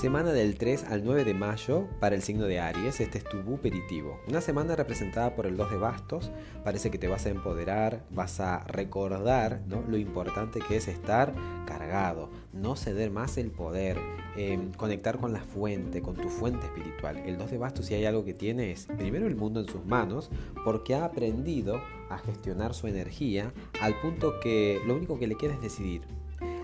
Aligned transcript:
Semana 0.00 0.30
del 0.30 0.56
3 0.56 0.84
al 0.84 1.04
9 1.04 1.24
de 1.24 1.34
mayo 1.34 1.88
para 1.98 2.14
el 2.14 2.22
signo 2.22 2.44
de 2.44 2.60
Aries, 2.60 3.00
este 3.00 3.18
es 3.18 3.24
tu 3.24 3.42
buperitivo. 3.42 4.20
Una 4.28 4.40
semana 4.40 4.76
representada 4.76 5.34
por 5.34 5.44
el 5.44 5.56
2 5.56 5.72
de 5.72 5.76
bastos, 5.76 6.30
parece 6.62 6.92
que 6.92 6.98
te 6.98 7.08
vas 7.08 7.26
a 7.26 7.30
empoderar, 7.30 8.04
vas 8.10 8.38
a 8.38 8.60
recordar 8.68 9.60
¿no? 9.66 9.82
lo 9.82 9.96
importante 9.96 10.60
que 10.60 10.76
es 10.76 10.86
estar 10.86 11.34
cargado, 11.66 12.30
no 12.52 12.76
ceder 12.76 13.10
más 13.10 13.38
el 13.38 13.50
poder, 13.50 13.98
em, 14.36 14.70
conectar 14.70 15.18
con 15.18 15.32
la 15.32 15.42
fuente, 15.42 16.00
con 16.00 16.14
tu 16.14 16.28
fuente 16.28 16.66
espiritual. 16.66 17.16
El 17.16 17.36
2 17.36 17.50
de 17.50 17.58
bastos 17.58 17.86
si 17.86 17.94
hay 17.94 18.04
algo 18.04 18.24
que 18.24 18.34
tiene 18.34 18.70
es 18.70 18.86
primero 18.86 19.26
el 19.26 19.34
mundo 19.34 19.58
en 19.58 19.66
sus 19.66 19.84
manos, 19.84 20.30
porque 20.64 20.94
ha 20.94 21.06
aprendido 21.06 21.82
a 22.08 22.18
gestionar 22.18 22.72
su 22.72 22.86
energía 22.86 23.52
al 23.80 24.00
punto 24.00 24.38
que 24.38 24.80
lo 24.86 24.94
único 24.94 25.18
que 25.18 25.26
le 25.26 25.34
queda 25.34 25.54
es 25.54 25.60
decidir 25.60 26.02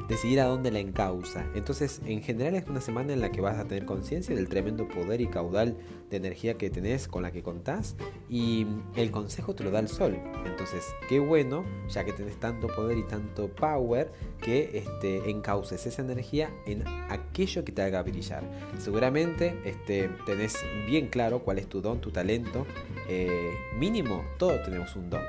decidir 0.08 0.40
a 0.40 0.44
dónde 0.46 0.70
la 0.70 0.78
encausa. 0.78 1.46
Entonces, 1.54 2.00
en 2.04 2.22
general 2.22 2.54
es 2.54 2.68
una 2.68 2.80
semana 2.80 3.12
en 3.12 3.20
la 3.20 3.30
que 3.30 3.40
vas 3.40 3.58
a 3.58 3.64
tener 3.64 3.84
conciencia 3.84 4.34
del 4.34 4.48
tremendo 4.48 4.88
poder 4.88 5.20
y 5.20 5.26
caudal 5.26 5.76
de 6.10 6.16
energía 6.16 6.54
que 6.58 6.70
tenés, 6.70 7.08
con 7.08 7.22
la 7.22 7.32
que 7.32 7.42
contás, 7.42 7.96
y 8.28 8.66
el 8.96 9.10
consejo 9.10 9.54
te 9.54 9.64
lo 9.64 9.70
da 9.70 9.80
el 9.80 9.88
sol. 9.88 10.18
Entonces, 10.44 10.84
qué 11.08 11.18
bueno, 11.20 11.64
ya 11.88 12.04
que 12.04 12.12
tenés 12.12 12.38
tanto 12.38 12.68
poder 12.68 12.98
y 12.98 13.04
tanto 13.04 13.48
power, 13.48 14.12
que 14.40 14.70
este, 14.74 15.30
encauces 15.30 15.86
esa 15.86 16.02
energía 16.02 16.50
en 16.66 16.86
aquello 17.08 17.64
que 17.64 17.72
te 17.72 17.82
haga 17.82 18.02
brillar. 18.02 18.42
Seguramente 18.78 19.58
este, 19.64 20.10
tenés 20.26 20.56
bien 20.86 21.08
claro 21.08 21.40
cuál 21.40 21.58
es 21.58 21.68
tu 21.68 21.80
don, 21.80 22.00
tu 22.00 22.10
talento. 22.10 22.66
Eh, 23.08 23.54
mínimo, 23.78 24.24
todos 24.38 24.62
tenemos 24.64 24.94
un 24.96 25.10
don. 25.10 25.22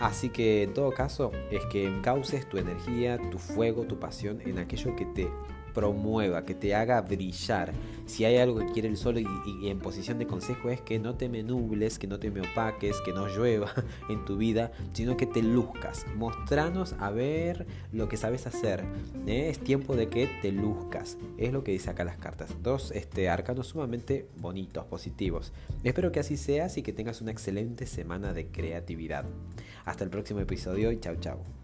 Así 0.00 0.30
que 0.30 0.62
en 0.62 0.72
todo 0.72 0.92
caso 0.92 1.30
es 1.50 1.64
que 1.66 1.86
encauces 1.86 2.48
tu 2.48 2.56
energía, 2.56 3.18
tu 3.30 3.38
fuego, 3.38 3.84
tu 3.84 3.98
pasión 3.98 4.40
en 4.46 4.58
aquello 4.58 4.96
que 4.96 5.04
te 5.04 5.28
promueva, 5.74 6.44
que 6.44 6.54
te 6.54 6.74
haga 6.74 7.00
brillar. 7.00 7.72
Si 8.06 8.24
hay 8.24 8.36
algo 8.36 8.58
que 8.58 8.72
quiere 8.72 8.88
el 8.88 8.96
sol 8.96 9.18
y, 9.18 9.68
en 9.68 9.78
posición 9.78 10.18
de 10.18 10.26
consejo 10.26 10.70
es 10.70 10.80
que 10.80 10.98
no 10.98 11.14
te 11.14 11.28
me 11.28 11.42
nubles, 11.42 11.98
que 11.98 12.06
no 12.06 12.18
te 12.18 12.30
me 12.30 12.40
opaques, 12.40 13.00
que 13.04 13.12
no 13.12 13.28
llueva 13.28 13.72
en 14.08 14.24
tu 14.24 14.36
vida, 14.36 14.72
sino 14.92 15.16
que 15.16 15.26
te 15.26 15.42
luzcas. 15.42 16.06
Mostranos 16.16 16.94
a 16.98 17.10
ver 17.10 17.66
lo 17.92 18.08
que 18.08 18.16
sabes 18.16 18.46
hacer. 18.46 18.84
¿eh? 19.26 19.48
Es 19.48 19.58
tiempo 19.58 19.96
de 19.96 20.08
que 20.08 20.28
te 20.42 20.52
luzcas. 20.52 21.18
Es 21.38 21.52
lo 21.52 21.64
que 21.64 21.72
dice 21.72 21.90
acá 21.90 22.04
las 22.04 22.18
cartas. 22.18 22.50
Dos 22.62 22.90
este, 22.92 23.28
arcanos 23.28 23.68
sumamente 23.68 24.28
bonitos, 24.36 24.84
positivos. 24.86 25.52
Espero 25.84 26.12
que 26.12 26.20
así 26.20 26.36
seas 26.36 26.76
y 26.76 26.82
que 26.82 26.92
tengas 26.92 27.20
una 27.20 27.30
excelente 27.30 27.86
semana 27.86 28.32
de 28.32 28.46
creatividad. 28.46 29.24
Hasta 29.84 30.04
el 30.04 30.10
próximo 30.10 30.40
episodio 30.40 30.92
y 30.92 31.00
chao 31.00 31.16
chao. 31.16 31.59